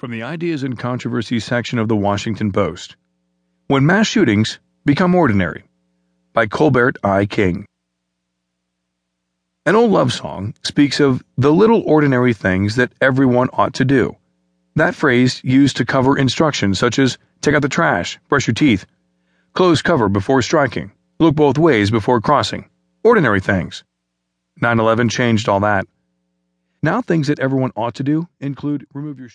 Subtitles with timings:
[0.00, 2.96] From the Ideas and Controversies section of the Washington Post
[3.66, 5.64] When Mass Shootings Become Ordinary
[6.32, 7.26] by Colbert I.
[7.26, 7.66] King.
[9.66, 14.16] An old love song speaks of the little ordinary things that everyone ought to do.
[14.74, 18.86] That phrase used to cover instructions such as take out the trash, brush your teeth,
[19.52, 22.70] close cover before striking, look both ways before crossing.
[23.04, 23.84] Ordinary things.
[24.62, 25.84] 9 11 changed all that.
[26.82, 29.28] Now, things that everyone ought to do include remove your